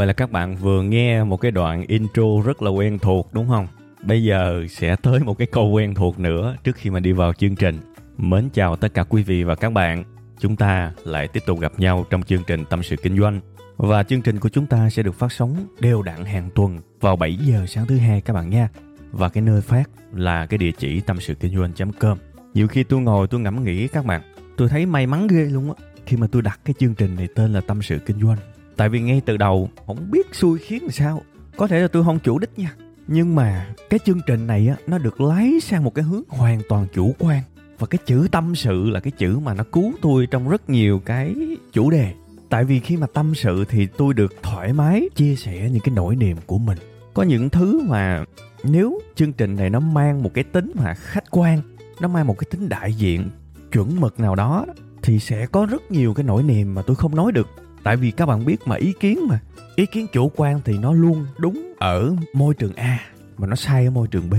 [0.00, 3.48] Vậy là các bạn vừa nghe một cái đoạn intro rất là quen thuộc đúng
[3.48, 3.66] không?
[4.02, 7.32] Bây giờ sẽ tới một cái câu quen thuộc nữa trước khi mà đi vào
[7.32, 7.80] chương trình.
[8.16, 10.04] Mến chào tất cả quý vị và các bạn.
[10.38, 13.40] Chúng ta lại tiếp tục gặp nhau trong chương trình Tâm sự Kinh doanh.
[13.76, 17.16] Và chương trình của chúng ta sẽ được phát sóng đều đặn hàng tuần vào
[17.16, 18.68] 7 giờ sáng thứ hai các bạn nha.
[19.10, 22.18] Và cái nơi phát là cái địa chỉ tâm sự kinh doanh.com.
[22.54, 24.22] Nhiều khi tôi ngồi tôi ngẫm nghĩ các bạn,
[24.56, 27.28] tôi thấy may mắn ghê luôn á khi mà tôi đặt cái chương trình này
[27.34, 28.38] tên là Tâm sự Kinh doanh
[28.80, 31.22] tại vì ngay từ đầu, không biết xui khiến làm sao.
[31.56, 32.74] Có thể là tôi không chủ đích nha.
[33.06, 36.60] Nhưng mà cái chương trình này á, nó được lái sang một cái hướng hoàn
[36.68, 37.42] toàn chủ quan.
[37.78, 41.02] Và cái chữ tâm sự là cái chữ mà nó cứu tôi trong rất nhiều
[41.04, 41.34] cái
[41.72, 42.12] chủ đề.
[42.48, 45.94] Tại vì khi mà tâm sự thì tôi được thoải mái chia sẻ những cái
[45.94, 46.78] nỗi niềm của mình.
[47.14, 48.24] Có những thứ mà
[48.64, 51.60] nếu chương trình này nó mang một cái tính mà khách quan,
[52.00, 53.30] nó mang một cái tính đại diện,
[53.72, 54.66] chuẩn mực nào đó,
[55.02, 57.48] thì sẽ có rất nhiều cái nỗi niềm mà tôi không nói được
[57.82, 59.40] tại vì các bạn biết mà, ý kiến mà.
[59.76, 63.00] Ý kiến chủ quan thì nó luôn đúng ở môi trường a,
[63.38, 64.34] mà nó sai ở môi trường b.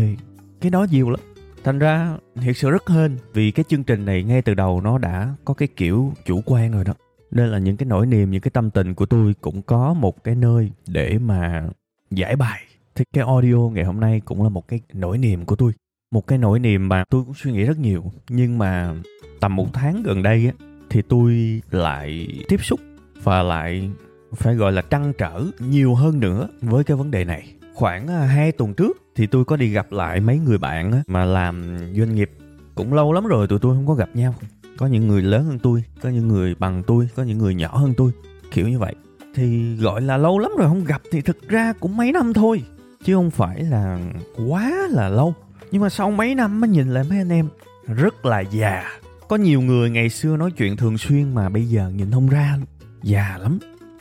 [0.62, 1.20] Cái đó nhiều lắm.
[1.64, 4.98] Thành ra, thiệt sự rất hên vì cái chương trình này ngay từ đầu nó
[4.98, 6.94] đã có cái kiểu chủ quan rồi đó.
[7.32, 10.24] Nên là những cái nỗi niềm, những cái tâm tình của tôi cũng có một
[10.24, 11.70] cái nơi để mà
[12.12, 12.62] giải bài.
[12.96, 15.72] Thì cái audio ngày hôm nay cũng là một cái nỗi niềm của tôi.
[16.12, 18.12] Một cái nỗi niềm mà tôi cũng suy nghĩ rất nhiều.
[18.30, 18.96] Nhưng mà
[19.40, 22.80] tầm một tháng gần đây á, thì tôi lại tiếp xúc
[23.24, 23.90] và lại
[24.34, 27.54] phải gọi là trăn trở nhiều hơn nữa với cái vấn đề này.
[27.74, 31.26] Khoảng à, hai tuần trước thì tôi có đi gặp lại mấy người bạn mà
[31.26, 32.32] làm doanh nghiệp
[32.76, 34.36] cũng lâu lắm rồi tụi tôi không có gặp nhau.
[34.78, 37.78] Có những người lớn hơn tôi có những người bằng tôi có những người nhỏ
[37.78, 38.12] hơn tôi
[38.52, 38.96] kiểu như vậy.
[39.36, 42.64] Thì gọi là lâu lắm rồi không gặp thì thực ra cũng mấy năm thôi
[43.04, 44.00] chứ không phải là
[44.48, 45.34] quá là lâu.
[45.72, 47.48] Nhưng mà sau mấy năm mới nhìn lại mấy anh em
[47.88, 48.84] rất là già.
[49.28, 52.56] Có nhiều người ngày xưa nói chuyện thường xuyên mà bây giờ nhìn không ra.
[52.58, 52.71] luôn
[53.04, 53.60] già lắm.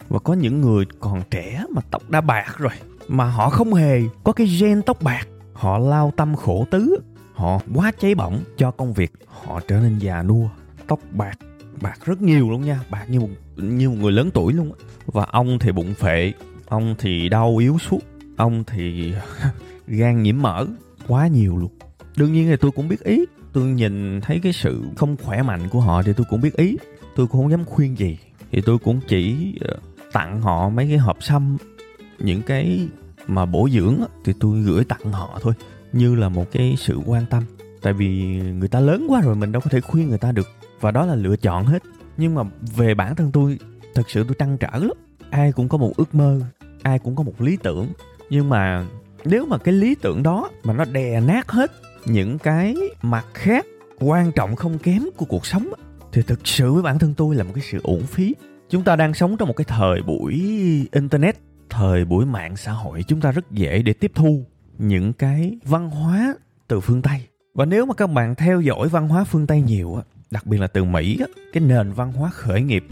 [0.08, 2.72] Và có những người còn trẻ mà tóc đã bạc rồi,
[3.08, 5.26] mà họ không hề có cái gen tóc bạc.
[5.52, 6.98] Họ lao tâm khổ tứ,
[7.34, 10.48] họ quá cháy bỏng cho công việc, họ trở nên già nua,
[10.86, 11.38] tóc bạc
[11.80, 14.72] bạc rất nhiều luôn nha, bạc như một như một người lớn tuổi luôn
[15.06, 16.32] và ông thì bụng phệ,
[16.68, 17.98] ông thì đau yếu suốt,
[18.36, 19.14] ông thì
[19.86, 20.66] gan nhiễm mỡ,
[21.08, 21.70] quá nhiều luôn.
[22.16, 25.68] Đương nhiên là tôi cũng biết ý, tôi nhìn thấy cái sự không khỏe mạnh
[25.68, 26.76] của họ thì tôi cũng biết ý.
[27.16, 28.18] Tôi cũng không dám khuyên gì
[28.52, 29.76] thì tôi cũng chỉ ờ,
[30.12, 31.56] tặng họ mấy cái hộp sâm
[32.18, 32.88] những cái
[33.26, 35.54] mà bổ dưỡng thì tôi gửi tặng họ thôi,
[35.92, 37.42] như là một cái sự quan tâm.
[37.82, 40.48] Tại vì người ta lớn quá rồi mình đâu có thể khuyên người ta được,
[40.80, 41.82] và đó là lựa chọn hết.
[42.16, 42.42] Nhưng mà
[42.76, 43.58] về bản thân tôi,
[43.94, 44.96] thật sự tôi trăn trở lắm.
[45.30, 46.40] Ai cũng có một ước mơ,
[46.82, 47.86] ai cũng có một lý tưởng.
[48.30, 48.86] Nhưng mà
[49.24, 51.72] nếu mà cái lý tưởng đó mà nó đè nát hết
[52.06, 53.66] những cái mặt khác
[54.00, 55.68] quan trọng không kém của cuộc sống
[56.12, 58.34] thì thực sự với bản thân tôi là một cái sự uổng phí.
[58.68, 60.32] Chúng ta đang sống trong một cái thời buổi
[60.92, 61.36] internet,
[61.70, 63.04] thời buổi mạng xã hội.
[63.08, 64.44] Chúng ta rất dễ để tiếp thu
[64.78, 66.34] những cái văn hóa
[66.68, 67.20] từ phương tây.
[67.54, 70.58] Và nếu mà các bạn theo dõi văn hóa phương tây nhiều á, đặc biệt
[70.58, 72.84] là từ mỹ á, cái nền văn hóa khởi nghiệp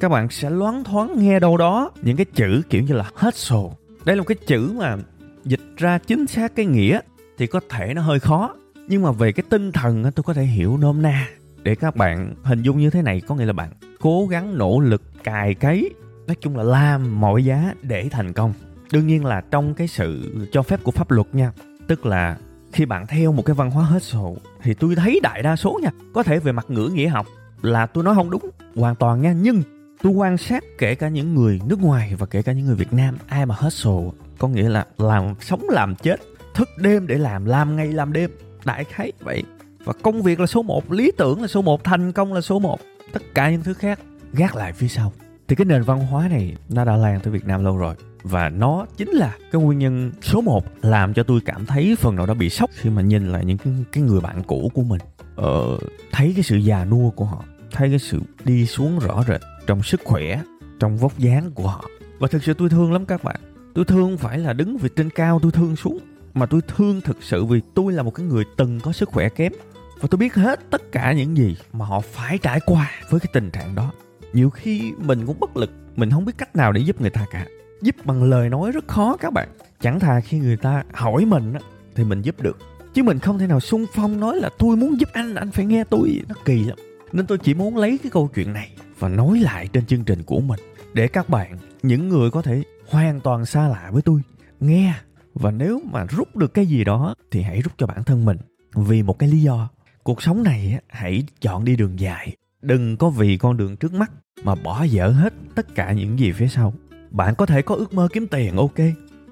[0.00, 3.68] các bạn sẽ loáng thoáng nghe đâu đó những cái chữ kiểu như là hustle.
[4.04, 4.96] Đây là một cái chữ mà
[5.44, 7.00] dịch ra chính xác cái nghĩa
[7.38, 8.54] thì có thể nó hơi khó.
[8.88, 11.28] Nhưng mà về cái tinh thần á, tôi có thể hiểu nôm na
[11.66, 13.70] để các bạn hình dung như thế này, có nghĩa là bạn
[14.00, 15.90] cố gắng nỗ lực cài cấy,
[16.26, 18.52] nói chung là làm mọi giá để thành công.
[18.92, 21.52] Đương nhiên là trong cái sự cho phép của pháp luật nha,
[21.86, 22.36] tức là
[22.72, 25.80] khi bạn theo một cái văn hóa hết sổ thì tôi thấy đại đa số
[25.82, 27.26] nha, có thể về mặt ngữ nghĩa học
[27.62, 29.62] là tôi nói không đúng hoàn toàn nha, nhưng
[30.02, 32.92] tôi quan sát kể cả những người nước ngoài và kể cả những người việt
[32.92, 36.20] nam, ai mà hết sổ có nghĩa là làm, sống làm chết,
[36.54, 38.30] thức đêm để làm làm ngày làm đêm,
[38.64, 39.42] đại khái vậy
[39.86, 42.58] và công việc là số 1 lý tưởng là số 1 thành công là số
[42.58, 42.80] 1
[43.12, 44.00] tất cả những thứ khác
[44.32, 45.12] gác lại phía sau.
[45.48, 47.94] Thì cái nền văn hóa này nó đã lan tới Việt Nam lâu rồi.
[48.22, 52.16] Và nó chính là cái nguyên nhân số 1 làm cho tôi cảm thấy phần
[52.16, 54.82] nào đó bị sốc khi mà nhìn lại những cái, cái người bạn cũ của
[54.82, 55.00] mình.
[55.36, 55.78] Ờ,
[56.12, 59.82] thấy cái sự già nua của họ thấy cái sự đi xuống rõ rệt trong
[59.82, 60.42] sức khỏe
[60.80, 61.84] trong vóc dáng của họ.
[62.18, 63.40] Và thực sự tôi thương lắm các bạn.
[63.74, 65.98] Tôi thương phải là đứng vì trên cao tôi thương xuống.
[66.34, 69.28] Mà tôi thương thực sự vì tôi là một cái người từng có sức khỏe
[69.28, 69.52] kém
[70.00, 73.30] và tôi biết hết tất cả những gì mà họ phải trải qua với cái
[73.32, 73.92] tình trạng đó.
[74.32, 77.26] Nhiều khi mình cũng bất lực, mình không biết cách nào để giúp người ta
[77.30, 77.46] cả.
[77.82, 79.48] Giúp bằng lời nói rất khó các bạn.
[79.80, 81.54] Chẳng thà khi người ta hỏi mình
[81.94, 82.58] thì mình giúp được.
[82.94, 85.64] Chứ mình không thể nào sung phong nói là tôi muốn giúp anh anh phải
[85.64, 86.20] nghe tôi.
[86.28, 86.78] Nó kỳ lắm.
[87.12, 90.22] Nên tôi chỉ muốn lấy cái câu chuyện này và nói lại trên chương trình
[90.22, 90.60] của mình
[90.94, 94.20] để các bạn, những người có thể hoàn toàn xa lạ với tôi,
[94.60, 94.94] nghe.
[95.34, 98.36] Và nếu mà rút được cái gì đó thì hãy rút cho bản thân mình
[98.74, 99.68] vì một cái lý do
[100.06, 102.36] cuộc sống này hãy chọn đi đường dài.
[102.62, 104.10] Đừng có vì con đường trước mắt
[104.44, 106.74] mà bỏ dở hết tất cả những gì phía sau.
[107.10, 108.74] Bạn có thể có ước mơ kiếm tiền, ok.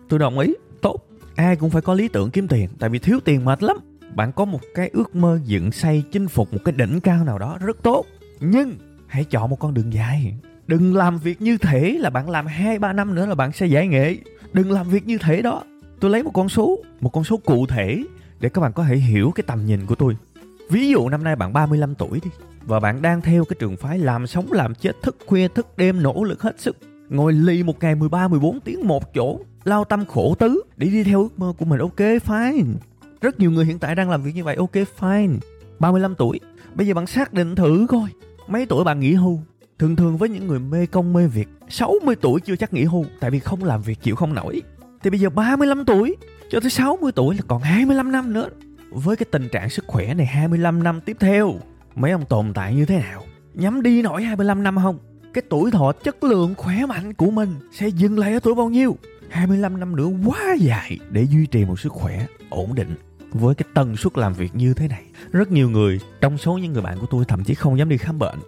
[0.09, 0.55] Tôi đồng ý.
[0.83, 0.97] Tốt.
[1.37, 3.77] Ai cũng phải có lý tưởng kiếm tiền, tại vì thiếu tiền mệt lắm.
[4.15, 7.39] Bạn có một cái ước mơ dựng xây, chinh phục một cái đỉnh cao nào
[7.39, 8.05] đó rất tốt.
[8.41, 10.35] Nhưng hãy chọn một con đường dài.
[10.67, 13.67] Đừng làm việc như thế là bạn làm hai, ba năm nữa là bạn sẽ
[13.67, 14.17] giải nghệ.
[14.53, 15.63] Đừng làm việc như thế đó.
[16.01, 18.05] Tôi lấy một con số, một con số cụ thể
[18.41, 20.17] để các bạn có thể hiểu cái tầm nhìn của tôi
[20.69, 22.31] ví dụ năm nay bạn 35 tuổi đi,
[22.63, 26.03] và bạn đang theo cái trường phái làm sống, làm chết, thức khuya, thức đêm,
[26.03, 26.77] nỗ lực hết sức.
[27.09, 31.05] Ngồi lì một ngày 13 14 tiếng một chỗ, lao tâm khổ tứ để đi
[31.05, 31.81] theo ước mơ của mình.
[31.81, 32.75] Ok, fine.
[33.21, 34.57] Rất nhiều người hiện tại đang làm việc như vậy.
[34.57, 35.39] Ok, fine.
[35.79, 36.41] 35 tuổi.
[36.75, 38.09] Bây giờ bạn xác định thử coi,
[38.47, 39.41] mấy tuổi bạn nghỉ hưu?
[39.79, 43.05] Thường thường với những người mê công, mê việc 60 tuổi chưa chắc nghỉ hưu,
[43.21, 44.63] tại vì không làm việc, chịu không nổi.
[45.03, 46.17] Thì bây giờ 35 tuổi,
[46.51, 48.49] cho tới 60 tuổi là còn 25 năm nữa
[48.91, 51.55] với cái tình trạng sức khỏe này 25 năm tiếp theo,
[51.95, 53.25] mấy ông tồn tại như thế nào?
[53.55, 54.99] Nhắm đi nổi 25 năm không?
[55.35, 58.69] Cái tuổi thọ chất lượng khỏe mạnh của mình sẽ dừng lại ở tuổi bao
[58.69, 58.97] nhiêu?
[59.31, 62.95] 25 năm nữa quá dài để duy trì một sức khỏe ổn định.
[63.33, 65.03] Với cái tần suất làm việc như thế này,
[65.33, 67.97] rất nhiều người, trong số những người bạn của tôi thậm chí không dám đi
[67.97, 68.39] khám bệnh,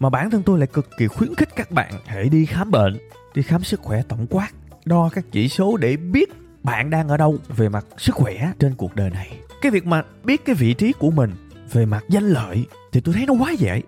[0.00, 2.96] mà bản thân tôi lại cực kỳ khuyến khích các bạn hãy đi khám bệnh,
[3.34, 4.50] đi khám sức khỏe tổng quát,
[4.84, 6.30] đo các chỉ số để biết
[6.62, 10.02] bạn đang ở đâu về mặt sức khỏe trên cuộc đời này cái việc mà
[10.24, 11.30] biết cái vị trí của mình
[11.72, 13.82] về mặt danh lợi thì tôi thấy nó quá dễ.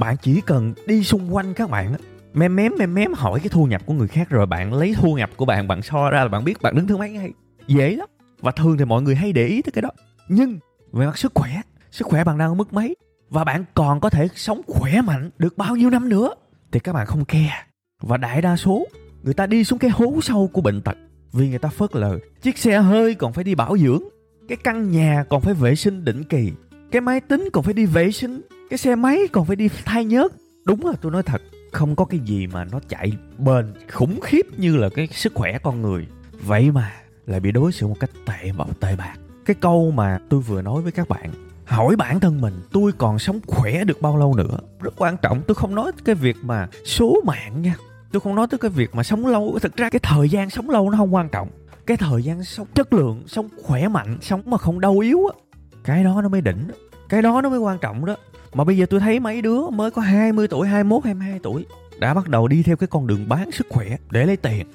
[0.00, 1.94] Bạn chỉ cần đi xung quanh các bạn
[2.34, 5.14] mém mém mém mém hỏi cái thu nhập của người khác rồi bạn lấy thu
[5.14, 7.30] nhập của bạn bạn so ra là bạn biết bạn đứng thứ mấy ngay.
[7.66, 8.08] Dễ lắm.
[8.40, 9.88] Và thường thì mọi người hay để ý tới cái đó.
[10.28, 10.58] Nhưng
[10.92, 12.96] về mặt sức khỏe sức khỏe bạn đang ở mức mấy?
[13.30, 16.30] Và bạn còn có thể sống khỏe mạnh được bao nhiêu năm nữa?
[16.72, 17.66] Thì các bạn không care.
[18.02, 18.86] Và đại đa số,
[19.22, 20.96] người ta đi xuống cái hố sâu của bệnh tật
[21.32, 22.18] vì người ta phớt lờ.
[22.42, 24.02] Chiếc xe hơi còn phải đi bảo dưỡng
[24.48, 26.52] cái căn nhà còn phải vệ sinh định kỳ.
[26.90, 28.40] Cái máy tính còn phải đi vệ sinh.
[28.70, 30.32] Cái xe máy còn phải đi thay nhớt.
[30.64, 31.42] Đúng là tôi nói thật,
[31.72, 35.58] không có cái gì mà nó chạy bền khủng khiếp như là cái sức khỏe
[35.58, 36.06] con người.
[36.46, 36.92] Vậy mà
[37.26, 39.14] lại bị đối xử một cách tệ bạo, tệ bạc.
[39.44, 41.30] Cái câu mà tôi vừa nói với các bạn,
[41.64, 44.58] hỏi bản thân mình, tôi còn sống khỏe được bao lâu nữa?
[44.80, 47.76] Rất quan trọng, tôi không nói cái việc mà số mạng nha.
[48.12, 49.58] Tôi không nói tới cái việc mà sống lâu.
[49.62, 51.48] Thực ra cái thời gian sống lâu nó không quan trọng
[51.86, 55.38] cái thời gian sống, chất lượng sống khỏe mạnh, sống mà không đau yếu á,
[55.84, 56.68] cái đó nó mới đỉnh
[57.12, 58.16] cái đó nó mới quan trọng đó.
[58.54, 61.66] Mà bây giờ tôi thấy mấy đứa mới có 20 tuổi 21 22 tuổi
[61.98, 64.66] đã bắt đầu đi theo cái con đường bán sức khỏe để lấy tiền.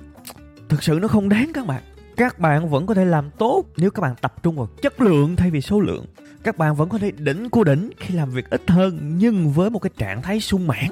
[0.70, 1.82] Thực sự nó không đáng các bạn.
[2.18, 5.36] Các bạn vẫn có thể làm tốt nếu các bạn tập trung vào chất lượng
[5.36, 6.06] thay vì số lượng.
[6.44, 9.70] Các bạn vẫn có thể đỉnh của đỉnh khi làm việc ít hơn, nhưng với
[9.70, 10.88] một cái trạng thái sung mãn.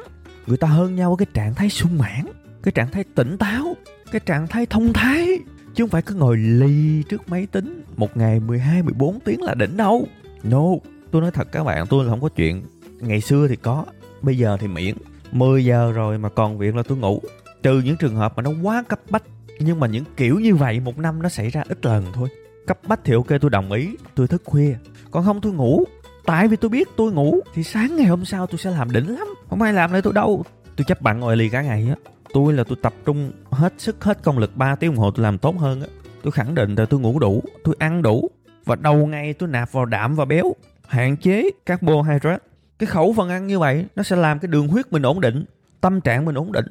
[0.48, 2.26] Người ta hơn nhau ở cái trạng thái sung mãn,
[2.64, 3.76] cái trạng thái tỉnh táo,
[4.12, 5.40] cái trạng thái thông thái
[5.76, 9.54] chứ không phải cứ ngồi lì trước máy tính, một ngày 12 14 tiếng là
[9.54, 10.08] đỉnh đâu.
[10.44, 10.64] No,
[11.12, 12.64] tôi nói thật các bạn, tôi là không có chuyện.
[13.00, 13.86] Ngày xưa thì có,
[14.22, 14.96] bây giờ thì miễn.
[15.32, 17.22] 10 giờ rồi mà còn việc là tôi ngủ.
[17.64, 19.24] Trừ những trường hợp mà nó quá cấp bách,
[19.60, 22.30] nhưng mà những kiểu như vậy một năm nó xảy ra ít lần thôi.
[22.68, 24.76] Cấp bách thì ok, tôi đồng ý, tôi thức khuya.
[25.12, 25.84] Còn không tôi ngủ,
[26.26, 29.16] tại vì tôi biết tôi ngủ, thì sáng ngày hôm sau tôi sẽ làm đỉnh
[29.16, 29.28] lắm.
[29.50, 30.44] Không ai làm lại tôi đâu.
[30.76, 34.04] Tôi chấp bạn ngồi lì cả ngày á tôi là tôi tập trung hết sức,
[34.04, 35.88] hết công lực 3 tiếng đồng hồ tôi làm tốt hơn á.
[36.24, 38.30] Tôi khẳng định là tôi ngủ đủ, tôi ăn đủ,
[38.66, 40.54] và đầu ngày tôi nạp vào đạm và béo,
[40.88, 42.44] hạn chế carbohydrate.
[42.80, 45.46] Cái khẩu phần ăn như vậy nó sẽ làm cái đường huyết mình ổn định,
[45.82, 46.66] tâm trạng mình ổn định.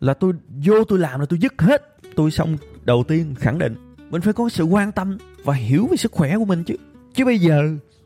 [0.00, 0.32] Là tôi
[0.64, 1.82] vô tôi làm là tôi dứt hết.
[2.16, 5.96] Tôi xong, đầu tiên khẳng định mình phải có sự quan tâm và hiểu về
[5.96, 6.74] sức khỏe của mình chứ.
[7.14, 7.62] Chứ bây giờ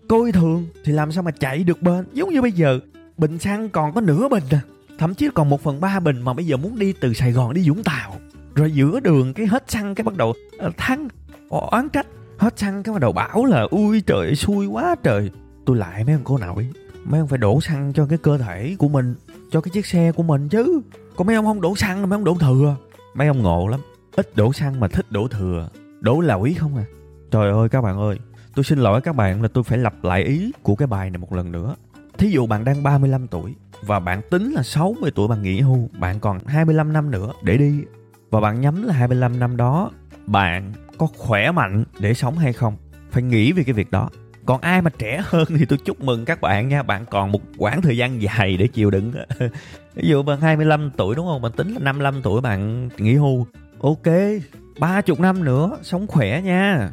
[0.08, 2.80] coi thường thì làm sao mà chạy được bên giống như bây giờ
[3.16, 4.60] bình xăng còn có nửa bình à
[5.00, 7.54] thậm chí còn một phần ba bình mà bây giờ muốn đi từ sài gòn
[7.54, 8.16] đi vũng tàu.
[8.54, 11.09] Rồi giữa đường cái hết xăng cái bắt đầu ờ, thắng
[11.50, 12.07] ờ, oán trách.
[12.38, 15.30] Hết xăng cái bắt đầu bảo là, ui trời, xui quá trời.
[15.66, 16.69] Tôi lại mấy ông cô nội,
[17.04, 19.14] mấy ông phải đổ xăng cho cái cơ thể của mình,
[19.50, 20.80] cho cái chiếc xe của mình chứ.
[21.16, 22.76] Còn mấy ông không đổ xăng, mấy ông đổ thừa.
[23.14, 23.80] Mấy ông ngộ lắm.
[24.16, 25.69] Ít đổ xăng mà thích đổ thừa.
[26.00, 26.85] Đổ lỗi không à?
[27.30, 28.19] Trời ơi, các bạn ơi.
[28.54, 31.19] Tôi xin lỗi các bạn là tôi phải lặp lại ý của cái bài này
[31.19, 31.75] một lần nữa.
[32.19, 35.88] Thí dụ bạn đang 35 tuổi và bạn tính là 60 tuổi bạn nghỉ hưu,
[35.99, 37.84] bạn còn 25 năm nữa để đi.
[38.30, 39.90] Và bạn nhắm là 25 năm đó,
[40.26, 42.76] bạn có khỏe mạnh để sống hay không?
[43.10, 44.08] Phải nghĩ về cái việc đó.
[44.46, 46.82] Còn ai mà trẻ hơn thì tôi chúc mừng các bạn nha.
[46.82, 49.12] Bạn còn một quãng thời gian dài để chịu đựng.
[49.94, 51.42] Ví dụ bạn 25 tuổi đúng không?
[51.42, 53.46] Bạn tính là 55 tuổi bạn nghỉ hưu.
[53.80, 54.06] Ok,
[54.78, 56.90] ba chục năm nữa, sống khỏe nha.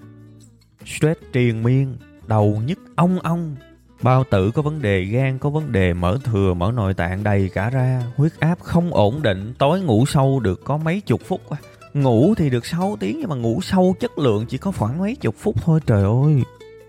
[0.86, 3.56] Stress triền miên đầu nhức ong ong
[4.02, 7.50] bao tử có vấn đề, gan có vấn đề, mở thừa, mở nội tạng đầy
[7.54, 8.04] cả ra.
[8.16, 11.58] Huyết áp không ổn định, tối ngủ sâu được có mấy chục phút à.
[11.94, 15.16] ngủ thì được 6 tiếng nhưng mà ngủ sâu chất lượng chỉ có khoảng mấy
[15.16, 15.80] chục phút thôi.
[15.86, 16.44] Trời ơi,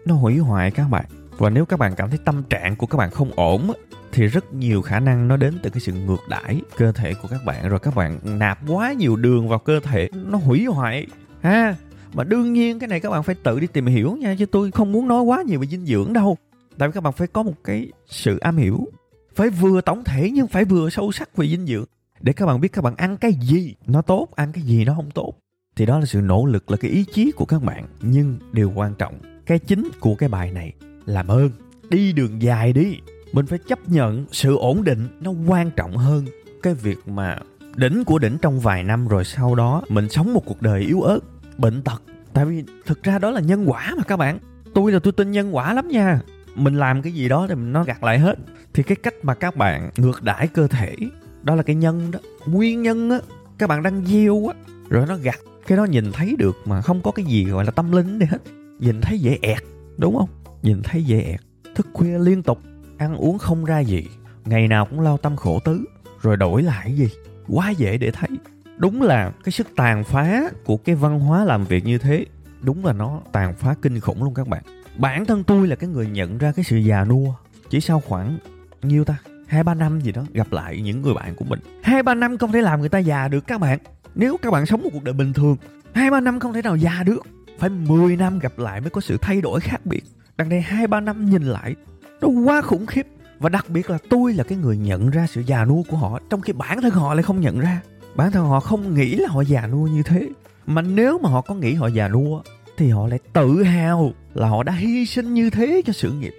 [0.05, 1.05] nó hủy hoại các bạn.
[1.39, 3.73] Và nếu các bạn cảm thấy tâm trạng của các bạn không ổn
[4.13, 7.29] thì rất nhiều khả năng nó đến từ cái sự ngược đãi cơ thể của
[7.29, 7.69] các bạn.
[7.69, 11.07] Rồi các bạn nạp quá nhiều đường vào cơ thể, nó hủy hoại.
[11.41, 11.75] Ha,
[12.13, 14.71] mà đương nhiên cái này các bạn phải tự đi tìm hiểu nha, chứ tôi
[14.71, 16.37] không muốn nói quá nhiều về dinh dưỡng đâu
[16.79, 18.89] tại vì các bạn phải có một cái sự am hiểu.
[19.35, 21.85] Phải vừa tổng thể nhưng phải vừa sâu sắc về dinh dưỡng.
[22.21, 24.95] Để các bạn biết các bạn ăn cái gì nó tốt, ăn cái gì nó
[24.95, 25.35] không tốt,
[25.77, 27.87] thì đó là sự nỗ lực, là cái ý chí của các bạn.
[28.01, 30.73] Nhưng điều quan trọng, cái chính của cái bài này
[31.07, 31.51] làm ơn
[31.91, 32.99] đi đường dài đi.
[33.33, 36.25] Mình phải chấp nhận sự ổn định nó quan trọng hơn
[36.63, 37.39] cái việc mà
[37.77, 41.01] đỉnh của đỉnh trong vài năm rồi sau đó mình sống một cuộc đời yếu
[41.01, 41.21] ớt,
[41.59, 42.03] bệnh tật.
[42.33, 44.39] Tại vì thực ra đó là nhân quả mà các bạn.
[44.75, 46.21] Tôi là tôi tin nhân quả lắm nha
[46.55, 48.39] mình làm cái gì đó thì nó gạt lại hết.
[48.75, 50.97] Thì cái cách mà các bạn ngược đãi cơ thể,
[51.43, 53.19] đó là cái nhân đó, nguyên nhân á,
[53.59, 54.55] các bạn đang gieo á,
[54.89, 57.71] rồi nó gặt cái đó nhìn thấy được mà không có cái gì gọi là
[57.71, 58.39] tâm linh đi hết.
[58.79, 59.63] Nhìn thấy dễ ẹt,
[59.97, 60.29] đúng không?
[60.63, 61.41] Nhìn thấy dễ ẹt.
[61.75, 62.59] Thức khuya liên tục,
[62.99, 64.07] ăn uống không ra gì,
[64.45, 65.85] ngày nào cũng lao tâm khổ tứ,
[66.21, 67.09] rồi đổi lại gì?
[67.49, 68.29] Quá dễ để thấy.
[68.77, 72.27] Đúng là cái sức tàn phá của cái văn hóa làm việc như thế,
[72.61, 74.63] đúng là nó tàn phá kinh khủng luôn các bạn
[74.99, 77.35] bản thân tôi là cái người nhận ra cái sự già nua
[77.71, 78.39] chỉ sau khoảng
[78.83, 79.17] nhiêu ta?
[79.47, 81.61] Hai, ba năm gì đó, gặp lại những người bạn của mình.
[81.83, 83.79] Hai, ba năm không thể làm người ta già được các bạn.
[84.15, 85.57] Nếu các bạn sống một cuộc đời bình thường,
[85.93, 87.23] hai, ba năm không thể nào già được.
[87.59, 90.05] Phải 10 năm gặp lại mới có sự thay đổi khác biệt.
[90.37, 91.75] Đằng này hai, ba năm nhìn lại,
[92.21, 93.07] nó quá khủng khiếp.
[93.39, 96.19] Và đặc biệt là tôi là cái người nhận ra sự già nua của họ,
[96.31, 97.81] trong khi bản thân họ lại không nhận ra.
[98.15, 100.29] Bản thân họ không nghĩ là họ già nua như thế.
[100.67, 102.41] Mà nếu mà họ có nghĩ họ già nua
[102.79, 106.33] thì họ lại tự hào là họ đã hy sinh như thế cho sự nghiệp.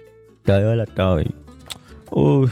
[0.44, 1.26] Trời ơi là trời.
[2.06, 2.46] Ôi,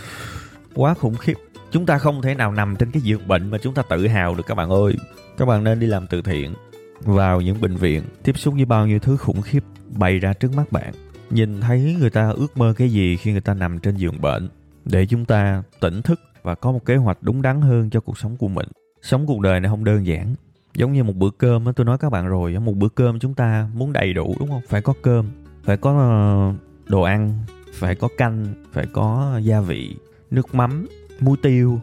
[0.74, 1.34] quá khủng khiếp.
[1.70, 4.34] Chúng ta không thể nào nằm trên cái giường bệnh mà chúng ta tự hào
[4.34, 4.96] được các bạn ơi.
[5.36, 6.54] Các bạn nên đi làm từ thiện,
[7.00, 10.54] vào những bệnh viện, tiếp xúc với bao nhiêu thứ khủng khiếp bày ra trước
[10.56, 10.94] mắt bạn.
[11.30, 14.48] Nhìn thấy người ta ước mơ cái gì khi người ta nằm trên giường bệnh,
[14.84, 18.18] để chúng ta tỉnh thức và có một kế hoạch đúng đắn hơn cho cuộc
[18.18, 18.68] sống của mình.
[19.02, 20.34] Sống cuộc đời này không đơn giản
[20.78, 23.68] giống như một bữa cơm tôi nói các bạn rồi một bữa cơm chúng ta
[23.74, 24.62] muốn đầy đủ đúng không?
[24.68, 25.26] Phải có cơm
[25.64, 26.52] phải có ờ,
[26.86, 27.32] đồ ăn
[27.72, 29.96] phải có canh phải có gia vị
[30.30, 30.86] nước mắm
[31.20, 31.80] muối tiêu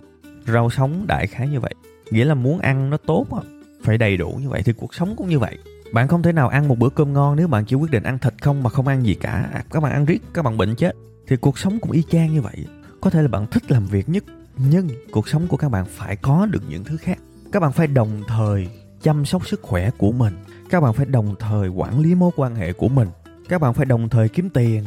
[0.48, 1.74] rau sống đại khái như vậy.
[2.12, 3.28] Nghĩa là muốn ăn nó tốt
[3.84, 5.58] phải đầy đủ như vậy thì cuộc sống cũng như vậy.
[5.94, 8.20] Bạn không thể nào ăn một bữa cơm ngon nếu bạn chỉ quyết định ăn
[8.20, 9.50] thịt không mà không ăn gì cả.
[9.54, 10.96] À, các bạn ăn riết các bạn bệnh chết
[11.28, 12.66] thì cuộc sống cũng y chang như vậy.
[13.02, 14.24] Có thể là bạn thích làm việc nhất
[14.58, 17.18] nhưng cuộc sống của các bạn phải có được những thứ khác.
[17.52, 18.68] Các bạn phải đồng thời
[19.06, 20.34] chăm sóc sức khỏe của mình.
[20.70, 23.08] Các bạn phải đồng thời quản lý mối quan hệ của mình.
[23.50, 24.84] Các bạn phải đồng thời kiếm tiền.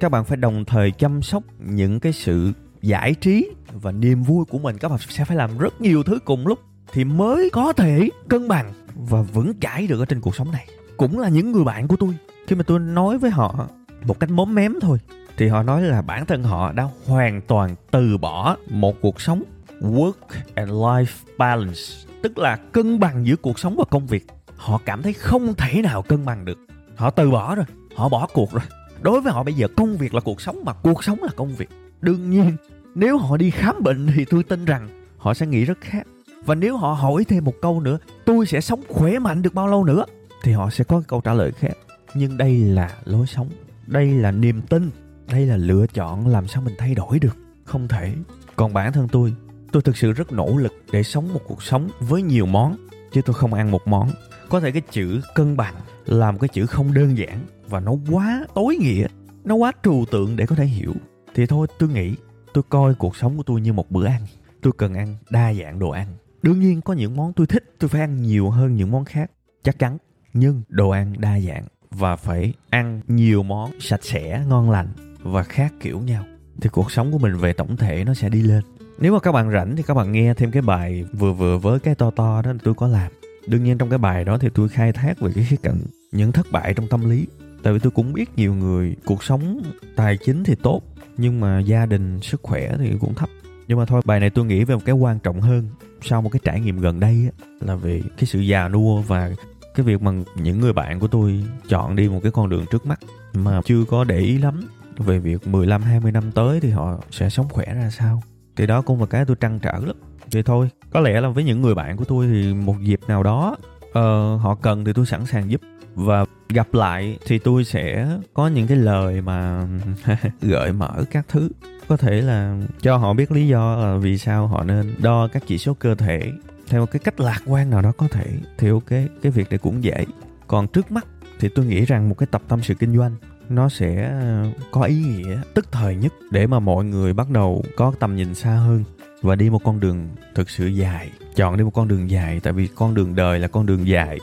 [0.00, 4.44] Các bạn phải đồng thời chăm sóc những cái sự giải trí và niềm vui
[4.44, 4.78] của mình.
[4.78, 6.58] Các bạn sẽ phải làm rất nhiều thứ cùng lúc
[6.92, 10.66] thì mới có thể cân bằng và vững chãi được ở trên cuộc sống này.
[10.96, 12.14] Cũng là những người bạn của tôi.
[12.46, 13.68] Khi mà tôi nói với họ
[14.06, 14.98] một cách móm mém thôi,
[15.36, 19.42] thì họ nói là bản thân họ đã hoàn toàn từ bỏ một cuộc sống
[19.80, 20.12] work
[20.54, 24.26] and life balance tức là cân bằng giữa cuộc sống và công việc.
[24.56, 26.58] Họ cảm thấy không thể nào cân bằng được.
[26.96, 27.64] Họ từ bỏ rồi.
[27.96, 28.62] Họ bỏ cuộc rồi.
[29.02, 31.54] Đối với họ bây giờ, công việc là cuộc sống mà cuộc sống là công
[31.54, 31.68] việc.
[32.00, 32.56] Đương nhiên,
[32.94, 36.06] nếu họ đi khám bệnh thì tôi tin rằng họ sẽ nghĩ rất khác.
[36.44, 39.68] Và nếu họ hỏi thêm một câu nữa, tôi sẽ sống khỏe mạnh được bao
[39.68, 40.04] lâu nữa?
[40.42, 41.76] Thì họ sẽ có câu trả lời khác.
[42.14, 43.48] Nhưng đây là lối sống.
[43.86, 44.90] Đây là niềm tin.
[45.32, 47.36] Đây là lựa chọn làm sao mình thay đổi được.
[47.64, 48.14] Không thể.
[48.56, 49.34] Còn bản thân tôi
[49.72, 52.76] tôi thực sự rất nỗ lực để sống một cuộc sống với nhiều món,
[53.12, 54.10] chứ tôi không ăn một món.
[54.48, 55.74] Có thể cái chữ cân bằng
[56.06, 59.06] là một cái chữ không đơn giản và nó quá tối nghĩa,
[59.44, 60.94] nó quá trừu tượng để có thể hiểu.
[61.34, 62.14] Thì thôi, tôi nghĩ
[62.54, 64.22] tôi coi cuộc sống của tôi như một bữa ăn.
[64.62, 66.06] Tôi cần ăn đa dạng đồ ăn.
[66.42, 69.30] Đương nhiên có những món tôi thích, tôi phải ăn nhiều hơn những món khác.
[69.62, 69.98] Chắc chắn,
[70.32, 74.88] nhưng đồ ăn đa dạng và phải ăn nhiều món sạch sẽ, ngon lành
[75.22, 76.24] và khác kiểu nhau.
[76.60, 78.64] Thì cuộc sống của mình về tổng thể nó sẽ đi lên
[79.00, 81.80] nếu mà các bạn rảnh thì các bạn nghe thêm cái bài vừa vừa với
[81.80, 83.12] cái to to đó tôi có làm.
[83.46, 85.78] Đương nhiên trong cái bài đó thì tôi khai thác về cái khía cạnh
[86.12, 87.26] những thất bại trong tâm lý.
[87.62, 89.62] Tại vì tôi cũng biết nhiều người cuộc sống
[89.96, 90.82] tài chính thì tốt
[91.16, 93.28] nhưng mà gia đình sức khỏe thì cũng thấp.
[93.68, 95.68] Nhưng mà thôi bài này tôi nghĩ về một cái quan trọng hơn
[96.02, 99.30] sau một cái trải nghiệm gần đây á, là về cái sự già nua và
[99.74, 102.86] cái việc mà những người bạn của tôi chọn đi một cái con đường trước
[102.86, 103.00] mắt
[103.34, 107.30] mà chưa có để ý lắm về việc 15 20 năm tới thì họ sẽ
[107.30, 108.22] sống khỏe ra sao.
[108.58, 109.96] Thì đó cũng là cái tôi trăn trở lắm.
[110.32, 113.22] vậy thôi, có lẽ là với những người bạn của tôi thì một dịp nào
[113.22, 113.56] đó
[113.88, 113.94] uh,
[114.40, 115.60] họ cần thì tôi sẵn sàng giúp.
[115.94, 119.66] Và gặp lại thì tôi sẽ có những cái lời mà
[120.40, 121.48] gợi mở các thứ.
[121.88, 125.42] Có thể là cho họ biết lý do là vì sao họ nên đo các
[125.46, 126.32] chỉ số cơ thể
[126.68, 128.26] theo cái cách lạc quan nào đó có thể
[128.58, 128.88] thì ok
[129.22, 130.04] cái việc này cũng dễ.
[130.46, 131.06] Còn trước mắt
[131.40, 133.14] thì tôi nghĩ rằng một cái tập tâm sự kinh doanh
[133.48, 137.64] nó sẽ ờ, có ý nghĩa tức thời nhất để mà mọi người bắt đầu
[137.76, 138.84] có tầm nhìn xa hơn
[139.22, 141.10] và đi một con đường thực sự dài.
[141.36, 144.18] Chọn đi một con đường dài, tại vì con đường đời là con đường dài.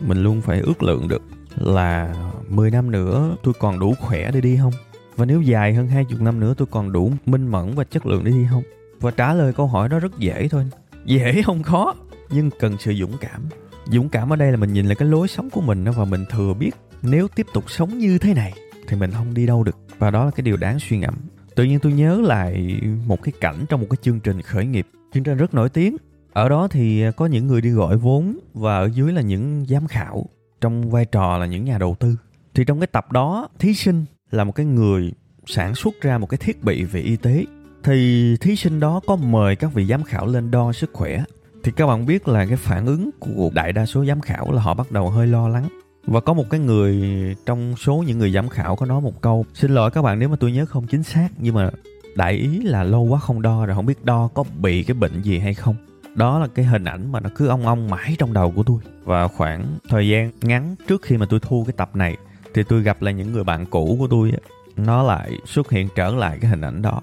[0.00, 1.22] Mình luôn phải ước lượng được
[1.56, 2.14] là
[2.48, 4.72] 10 năm nữa tôi còn đủ khỏe để đi không?
[5.16, 8.24] Và nếu dài hơn 20 năm nữa tôi còn đủ minh mẫn và chất lượng
[8.24, 8.62] để đi không?
[9.00, 10.64] Và trả lời câu hỏi đó rất dễ thôi.
[11.04, 11.94] Dễ không khó
[12.30, 13.42] nhưng cần sự dũng cảm.
[13.86, 16.24] Dũng cảm ở đây là mình nhìn lại cái lối sống của mình và mình
[16.30, 16.70] thừa biết
[17.02, 18.52] nếu tiếp tục sống như thế này
[18.88, 19.76] thì mình không đi đâu được.
[19.98, 21.14] Và đó là cái điều đáng suy ngẫm.
[21.54, 24.86] Tự nhiên tôi nhớ lại một cái cảnh trong một cái chương trình khởi nghiệp,
[25.14, 25.96] chương trình rất nổi tiếng.
[26.32, 29.86] Ở đó thì có những người đi gọi vốn và ở dưới là những giám
[29.86, 30.26] khảo,
[30.60, 32.16] trong vai trò là những nhà đầu tư.
[32.54, 35.12] Thì trong cái tập đó, thí sinh là một cái người
[35.46, 37.44] sản xuất ra một cái thiết bị về y tế.
[37.84, 41.24] Thì thí sinh đó có mời các vị giám khảo lên đo sức khỏe.
[41.64, 44.62] Thì các bạn biết là cái phản ứng của đại đa số giám khảo là
[44.62, 45.68] họ bắt đầu hơi lo lắng
[46.10, 47.02] và có một cái người
[47.46, 49.46] trong số những người giám khảo có nói một câu.
[49.54, 51.70] Xin lỗi các bạn nếu mà tôi nhớ không chính xác, nhưng mà
[52.14, 55.22] đại ý là lâu quá không đo rồi, không biết đo có bị cái bệnh
[55.22, 55.74] gì hay không.
[56.14, 58.78] Đó là cái hình ảnh mà nó cứ ong ong mãi trong đầu của tôi.
[59.04, 62.16] Và khoảng thời gian ngắn trước khi mà tôi thu cái tập này,
[62.54, 64.32] thì tôi gặp lại những người bạn cũ của tôi
[64.76, 67.00] nó lại xuất hiện trở lại cái hình ảnh đó.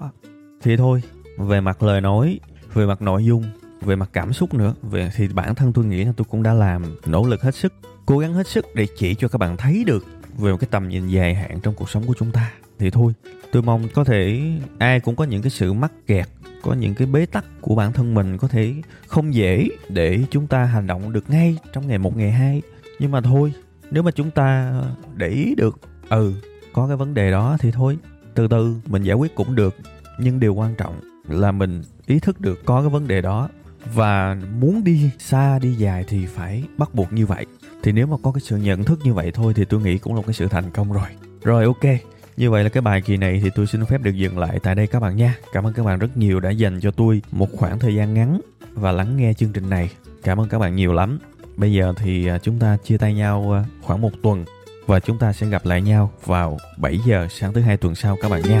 [0.62, 1.02] Thì thôi,
[1.38, 2.40] về mặt lời nói,
[2.74, 3.44] về mặt nội dung,
[3.80, 6.52] về mặt cảm xúc nữa, về thì bản thân tôi nghĩ là tôi cũng đã
[6.52, 7.72] làm nỗ lực hết sức
[8.06, 10.06] cố gắng hết sức để chỉ cho các bạn thấy được
[10.38, 12.52] về một cái tầm nhìn dài hạn trong cuộc sống của chúng ta.
[12.78, 13.12] Thì thôi,
[13.52, 14.40] tôi mong có thể
[14.78, 16.28] ai cũng có những cái sự mắc kẹt,
[16.62, 18.74] có những cái bế tắc của bản thân mình có thể
[19.06, 22.62] không dễ để chúng ta hành động được ngay trong ngày một, ngày hai.
[22.98, 23.52] Nhưng mà thôi,
[23.90, 24.72] nếu mà chúng ta
[25.14, 26.32] để ý được ừ
[26.72, 27.98] có cái vấn đề đó thì thôi,
[28.34, 29.76] từ từ mình giải quyết cũng được.
[30.18, 33.48] Nhưng điều quan trọng là mình ý thức được có cái vấn đề đó
[33.94, 37.46] và muốn đi xa, đi dài thì phải bắt buộc như vậy
[37.82, 40.14] thì nếu mà có cái sự nhận thức như vậy thôi thì tôi nghĩ cũng
[40.14, 41.08] là một cái sự thành công rồi.
[41.42, 42.00] Rồi, ok.
[42.36, 44.74] Như vậy là cái bài kỳ này thì tôi xin phép được dừng lại tại
[44.74, 45.34] đây các bạn nha.
[45.52, 48.40] Cảm ơn các bạn rất nhiều đã dành cho tôi một khoảng thời gian ngắn
[48.74, 49.90] và lắng nghe chương trình này.
[50.22, 51.18] Cảm ơn các bạn nhiều lắm.
[51.56, 54.44] Bây giờ thì à, chúng ta chia tay nhau à, khoảng một tuần
[54.86, 58.16] và chúng ta sẽ gặp lại nhau vào 7 giờ sáng thứ hai tuần sau
[58.22, 58.60] các bạn nha.